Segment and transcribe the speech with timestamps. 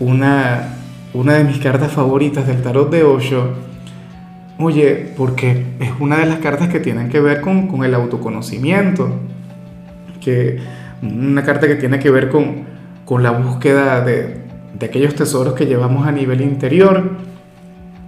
[0.00, 0.76] una,
[1.12, 3.50] una de mis cartas favoritas del tarot de Osho.
[4.58, 9.10] Oye, porque es una de las cartas que tienen que ver con, el autoconocimiento,
[10.20, 10.58] que
[11.02, 12.64] una carta que tiene que ver con,
[13.04, 14.40] con la búsqueda de,
[14.78, 17.12] de aquellos tesoros que llevamos a nivel interior.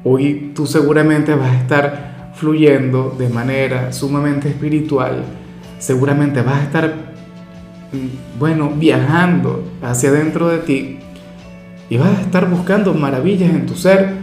[0.04, 5.24] Hoy tú seguramente vas a estar fluyendo de manera sumamente espiritual,
[5.78, 6.94] seguramente vas a estar,
[7.92, 10.98] mm, bueno, viajando hacia dentro de ti
[11.92, 14.14] y vas a estar buscando maravillas en tu ser.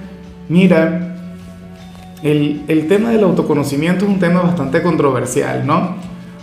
[0.50, 1.18] Mira,
[2.24, 5.94] el, el, tema del autoconocimiento es un tema bastante controversial, ¿no?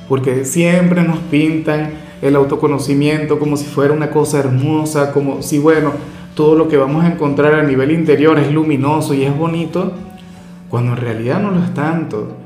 [0.08, 1.90] Porque siempre nos pintan
[2.22, 5.94] el autoconocimiento como si fuera una cosa hermosa, como si, bueno,
[6.36, 9.94] todo lo que vamos a encontrar a nivel interior es luminoso y es bonito,
[10.70, 12.36] cuando en realidad no lo es tanto.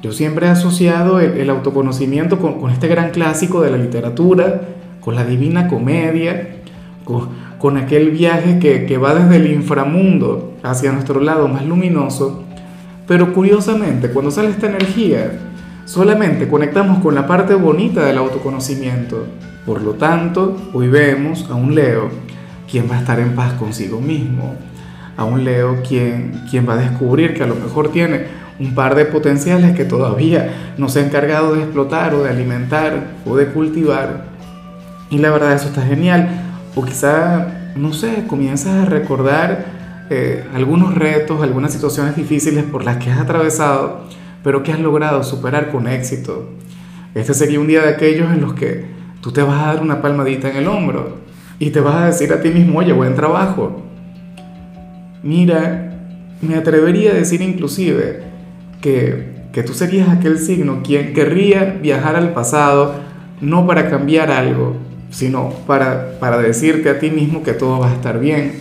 [0.00, 4.62] Yo siempre he asociado el, el autoconocimiento con, con, este gran clásico de la literatura,
[5.02, 6.56] con la divina comedia,
[7.04, 12.42] con, con aquel viaje que, va desde el inframundo hacia nuestro lado más luminoso,
[13.06, 15.38] pero curiosamente cuando sale esta energía,
[15.84, 19.26] solamente conectamos con la parte bonita del autoconocimiento.
[19.66, 22.08] Por lo tanto, hoy vemos a un Leo
[22.68, 24.54] quien va a estar en paz consigo mismo,
[25.18, 28.22] a un Leo quien, quien va a descubrir que a lo mejor tiene
[28.58, 33.16] un par de potenciales que todavía no se ha encargado de explotar o de alimentar
[33.26, 34.30] o de cultivar.
[35.10, 39.66] Y la verdad eso está genial o quizá, no sé, comienzas a recordar
[40.10, 44.04] eh, algunos retos, algunas situaciones difíciles por las que has atravesado,
[44.42, 46.50] pero que has logrado superar con éxito.
[47.14, 48.86] Este sería un día de aquellos en los que
[49.20, 51.18] tú te vas a dar una palmadita en el hombro
[51.58, 53.82] y te vas a decir a ti mismo, oye, buen trabajo.
[55.22, 55.98] Mira,
[56.40, 58.22] me atrevería a decir inclusive
[58.80, 62.94] que, que tú serías aquel signo quien querría viajar al pasado
[63.40, 64.76] no para cambiar algo,
[65.10, 68.60] sino para, para decirte a ti mismo que todo va a estar bien.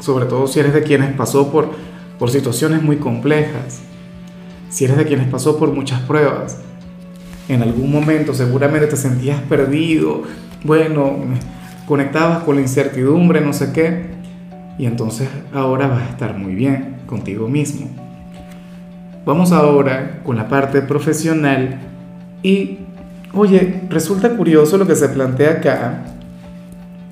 [0.00, 1.70] Sobre todo si eres de quienes pasó por,
[2.18, 3.80] por situaciones muy complejas,
[4.68, 6.58] si eres de quienes pasó por muchas pruebas.
[7.48, 10.22] En algún momento seguramente te sentías perdido,
[10.64, 11.16] bueno,
[11.86, 14.14] conectabas con la incertidumbre, no sé qué,
[14.78, 17.88] y entonces ahora vas a estar muy bien contigo mismo.
[19.24, 21.80] Vamos ahora con la parte profesional
[22.42, 22.78] y
[23.36, 26.04] Oye, resulta curioso lo que se plantea acá.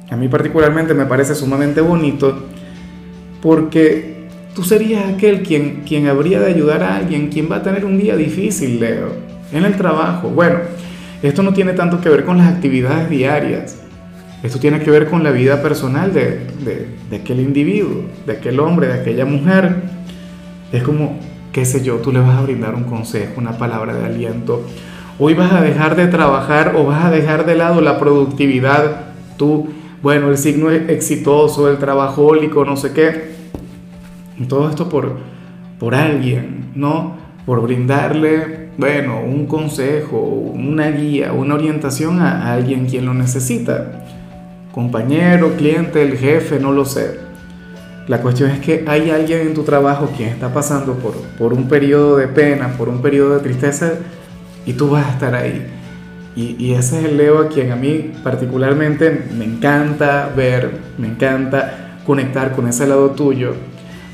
[0.08, 2.46] A mí particularmente me parece sumamente bonito
[3.40, 7.84] porque tú serías aquel quien, quien habría de ayudar a alguien, quien va a tener
[7.84, 9.08] un día difícil, Leo,
[9.52, 10.28] en el trabajo.
[10.28, 10.60] Bueno,
[11.24, 13.78] esto no tiene tanto que ver con las actividades diarias.
[14.44, 18.60] Esto tiene que ver con la vida personal de, de, de aquel individuo, de aquel
[18.60, 19.74] hombre, de aquella mujer.
[20.70, 21.18] Es como,
[21.52, 24.64] qué sé yo, tú le vas a brindar un consejo, una palabra de aliento
[25.18, 29.12] Hoy vas a dejar de trabajar o vas a dejar de lado la productividad.
[29.36, 29.68] Tú,
[30.02, 33.32] bueno, el signo exitoso, el trabajólico, no sé qué.
[34.48, 35.18] Todo esto por,
[35.78, 37.16] por alguien, ¿no?
[37.44, 44.04] Por brindarle, bueno, un consejo, una guía, una orientación a, alguien quien lo necesita.
[44.72, 47.20] Compañero, cliente, el jefe, no lo sé.
[48.08, 51.68] La cuestión es que hay alguien en tu trabajo quien está pasando por, por un
[51.68, 53.92] periodo de pena, por un periodo de tristeza
[54.66, 55.66] y tú vas a estar ahí.
[56.34, 61.98] Y, ese es el Leo a quien a mí particularmente me encanta ver, me encanta
[62.06, 63.52] conectar con ese lado tuyo,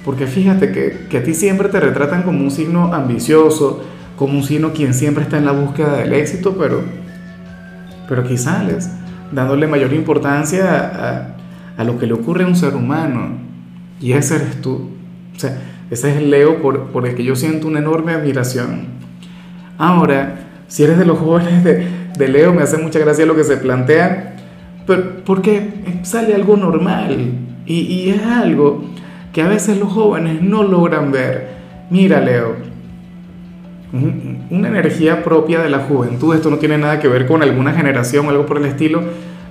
[0.04, 3.84] porque fíjate que, que a ti siempre te retratan como un signo ambicioso,
[4.16, 6.82] como un signo quien siempre está en la búsqueda del éxito, pero,
[8.08, 8.90] pero aquí sales
[9.30, 11.36] dándole mayor importancia
[11.76, 13.38] a, a, lo que le ocurre a un ser humano,
[14.00, 14.90] y ese eres tú.
[15.36, 15.56] O sea,
[15.90, 18.86] ese es el Leo por, por el que yo siento una enorme admiración.
[19.78, 23.56] Ahora, si eres de los jóvenes de, Leo, me hace mucha gracia lo que se
[23.56, 24.36] plantea,
[24.86, 27.32] pero porque sale algo normal
[27.66, 28.84] y, y es algo
[29.32, 31.48] que a veces los jóvenes no logran ver.
[31.90, 32.56] Mira, Leo,
[34.50, 38.26] una energía propia de la juventud, esto no tiene nada que ver con alguna generación
[38.26, 39.02] o algo por el estilo,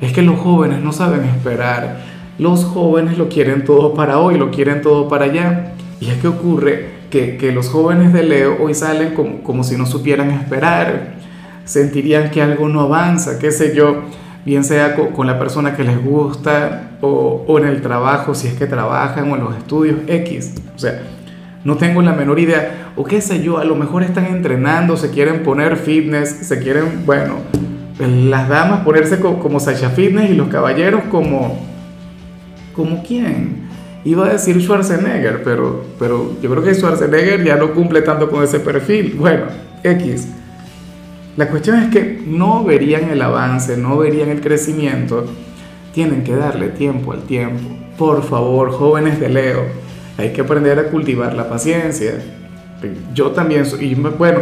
[0.01, 1.97] es que los jóvenes no saben esperar.
[2.37, 5.73] Los jóvenes lo quieren todo para hoy, lo quieren todo para allá.
[5.99, 9.85] Y es que ocurre que, los jóvenes de Leo hoy salen como, como si no
[9.85, 11.15] supieran esperar,
[11.65, 14.03] sentirían que algo no avanza, qué sé yo.
[14.45, 18.53] bien sea con, la persona que les gusta o, o, en el trabajo, si es
[18.53, 20.55] que trabajan o en los estudios X.
[20.75, 21.01] O sea,
[21.63, 22.93] no tengo la menor idea.
[22.95, 27.05] O qué sé yo, a lo mejor están entrenando, se quieren poner fitness, se quieren,
[27.05, 27.35] bueno,
[27.99, 31.59] las damas ponerse como, Sasha Fitness y los caballeros como...
[32.73, 33.66] ¿Como quién?
[34.07, 38.41] Iba a decir Schwarzenegger, pero, pero yo creo que Schwarzenegger ya no cumple tanto con
[38.41, 39.15] ese perfil.
[39.19, 39.47] Bueno,
[39.83, 40.29] X.
[41.35, 45.25] La cuestión es que no verían el avance, no verían el crecimiento.
[45.93, 47.67] Tienen que darle tiempo al tiempo.
[47.97, 49.65] Por favor, jóvenes de Leo,
[50.17, 52.13] hay que aprender a cultivar la paciencia.
[53.13, 54.39] Yo también, y bueno,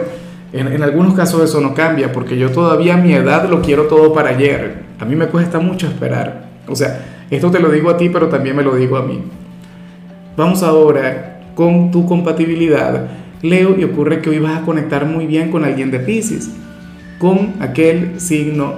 [0.54, 3.86] en, en, algunos casos eso no cambia, porque yo todavía a mi edad lo quiero
[3.86, 4.84] todo para ayer.
[5.00, 6.50] A mí me cuesta mucho esperar.
[6.68, 9.24] O sea, esto te lo digo a ti, pero también me lo digo a mí.
[10.38, 13.08] Vamos ahora con tu compatibilidad.
[13.42, 16.50] Leo, y ocurre que hoy vas a conectar muy bien con alguien de Pisces
[17.18, 18.74] con aquel signo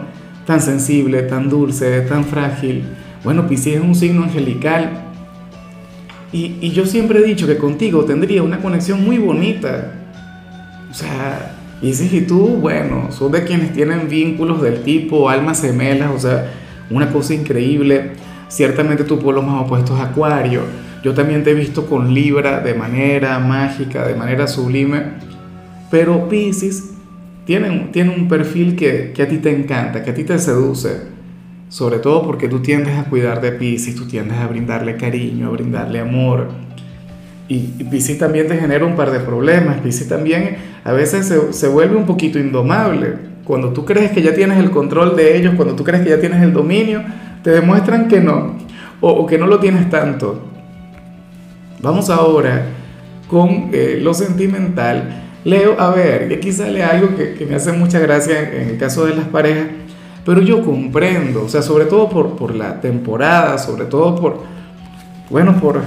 [0.46, 2.84] tan sensible, tan dulce, tan frágil.
[3.24, 5.04] Bueno, Pisces es un signo angelical.
[6.32, 9.94] Y, yo siempre he dicho que contigo tendría una conexión muy bonita.
[10.90, 16.12] O sea, Pisces y tú, bueno, son de quienes tienen vínculos del tipo almas gemelas,
[16.14, 16.52] o sea,
[16.90, 18.12] una cosa increíble.
[18.48, 20.62] Ciertamente tu pueblo más opuesto es Acuario.
[21.04, 25.04] Yo también te he visto con Libra de manera mágica, de manera sublime.
[25.92, 26.92] Pero Pisces
[27.46, 31.04] tiene, tiene un perfil que, que, a ti te encanta, que a ti te seduce,
[31.70, 35.52] sobre todo porque tú tiendes a cuidar de Pisces, tú tiendes a brindarle cariño, a
[35.52, 36.50] brindarle amor.
[37.48, 41.54] Y, y Pisces también te genera un par de problemas, Pisces también a veces se,
[41.54, 43.14] se vuelve un poquito indomable.
[43.46, 46.20] Cuando tú crees que ya tienes el control de ellos, cuando tú crees que ya
[46.20, 47.02] tienes el dominio,
[47.44, 48.58] te demuestran que no,
[49.00, 50.57] o, o que no lo tienes tanto.
[51.82, 52.66] Vamos ahora
[53.30, 58.00] con eh, lo sentimental Leo, a ver, y aquí sale algo que, me hace mucha
[58.00, 59.68] gracia en, el caso de las parejas,
[60.26, 64.42] pero yo comprendo, o sea, sobre todo por, por la temporada, sobre todo por,
[65.30, 65.84] bueno, por,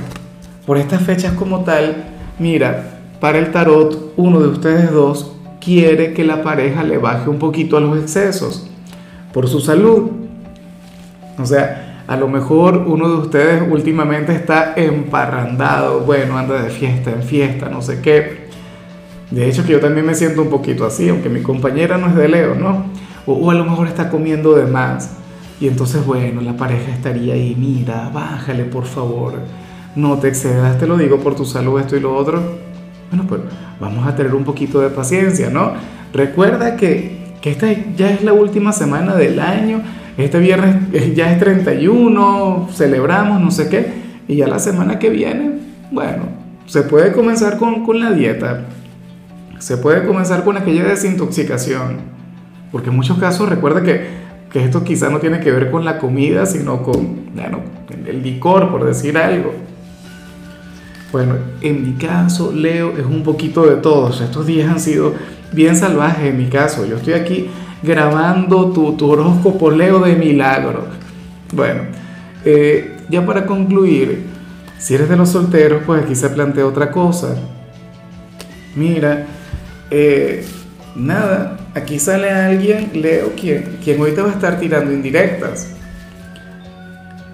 [0.65, 2.05] por estas fechas como tal,
[2.39, 7.39] mira, para el tarot, uno de ustedes dos quiere que la pareja le baje un
[7.39, 8.67] poquito a los excesos
[9.35, 10.11] por su salud.
[11.39, 17.13] O sea, a lo mejor uno de ustedes últimamente está emparrandado, bueno, anda de fiesta
[17.13, 18.49] en fiesta, no sé qué.
[19.31, 22.17] De hecho que yo también me siento un poquito así, aunque mi compañera no es
[22.17, 22.87] de Leo, ¿no?
[23.27, 25.19] O, a lo mejor está comiendo de más.
[25.61, 29.35] Y entonces, bueno, la pareja estaría ahí, mira, bájale por favor,
[29.95, 32.43] no te excedas, te lo digo por tu salud, esto y lo otro.
[33.11, 33.43] Bueno, pues
[33.79, 35.75] vamos a tener un poquito de paciencia, ¿no?
[36.13, 39.81] Recuerda que, que esta ya es la última semana del año,
[40.17, 40.77] este viernes
[41.15, 43.87] ya es 31, celebramos, no sé qué,
[44.29, 45.53] y ya la semana que viene,
[45.91, 46.25] bueno,
[46.67, 48.67] se puede comenzar con, con la dieta
[49.61, 51.99] se puede comenzar con aquella desintoxicación,
[52.73, 54.09] porque en muchos casos recuerda que,
[54.51, 57.61] que esto quizá no tiene que ver con la comida, sino con bueno,
[58.07, 59.53] el licor, por decir algo.
[61.13, 64.21] Bueno, en mi caso, Leo, es un poquito de todos.
[64.23, 65.13] Estos días han sido
[65.53, 66.87] bien salvajes en mi caso.
[66.87, 67.51] Yo estoy aquí
[67.83, 70.85] grabando tu, tu horóscopo Leo de milagro.
[71.53, 71.83] Bueno,
[72.45, 74.27] eh, ya para concluir,
[74.79, 77.37] si eres de los solteros, pues aquí se plantea otra cosa.
[78.77, 79.27] Mira,
[79.91, 80.45] eh,
[80.95, 85.75] nada, aquí sale alguien, Leo, quien, quien hoy te va a estar tirando indirectas.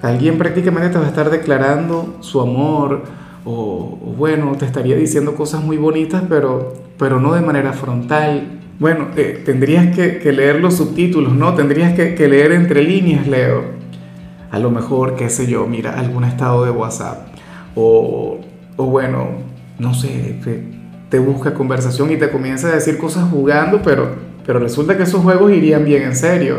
[0.02, 3.04] Alguien prácticamente te va a estar declarando su amor
[3.44, 8.55] o, bueno, te estaría diciendo cosas muy bonitas, pero, pero no de manera frontal.
[8.78, 11.54] Bueno, eh, tendrías que, leer los subtítulos, ¿no?
[11.54, 13.64] Tendrías que, leer entre líneas, Leo.
[14.50, 17.28] A lo mejor, qué sé yo, mira, algún estado de WhatsApp.
[17.74, 18.40] O,
[18.76, 19.28] o bueno,
[19.78, 20.36] no sé,
[21.08, 24.10] te busca conversación y te comienza a decir cosas jugando, pero,
[24.44, 26.58] pero resulta que esos juegos irían bien en serio.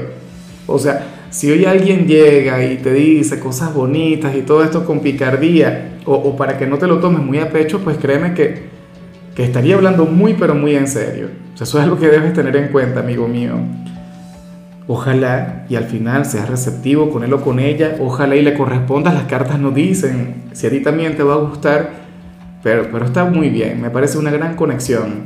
[0.66, 5.02] O sea, si hoy alguien llega y te dice cosas bonitas y todo esto con
[5.02, 8.64] picardía, o, para que no te lo tomes muy a pecho, pues créeme que,
[9.36, 11.47] que estaría hablando muy, pero muy en serio.
[11.58, 13.56] O sea, eso es algo que debes tener en cuenta, amigo mío.
[14.88, 19.16] Ojalá y al final seas receptivo con él o con ella, ojalá y le correspondas,
[19.16, 21.90] las cartas no dicen, si a ti también te va a gustar,
[22.62, 25.24] pero, pero está muy bien, me parece una gran conexión.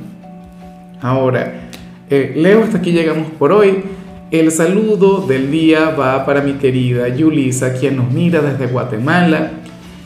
[1.01, 1.67] Ahora,
[2.09, 3.83] eh, Leo, hasta aquí llegamos por hoy.
[4.31, 9.51] El saludo del día va para mi querida Yulisa, quien nos mira desde Guatemala.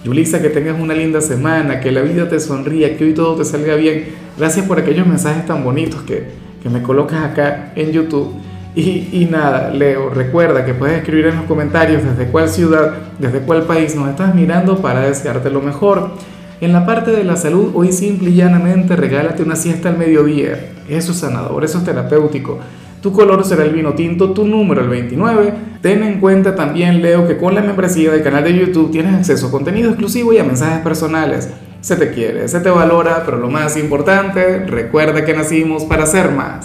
[0.05, 3.43] Yulisa, que tengas una linda semana, que la vida te sonría, que hoy todo te
[3.43, 4.05] salga bien.
[4.37, 6.27] Gracias por aquellos mensajes tan bonitos que,
[6.61, 8.35] que me colocas acá en YouTube.
[8.75, 13.39] Y, y, nada, Leo, recuerda que puedes escribir en los comentarios desde cuál ciudad, desde
[13.39, 16.11] cuál país nos estás mirando para desearte lo mejor.
[16.61, 20.73] En la parte de la salud, hoy simple y llanamente regálate una siesta al mediodía.
[20.87, 22.59] Eso es sanador, eso es terapéutico.
[23.05, 25.53] Tu color será el vino tinto, tu número el 29.
[25.79, 29.45] Ten en cuenta también, Leo, que con la membresía del canal de YouTube tienes acceso
[29.45, 31.51] a contenido exclusivo y a mensajes personales.
[31.81, 36.31] Se te quiere, se te valora, pero lo más importante, recuerda que nacimos para ser
[36.31, 36.63] más.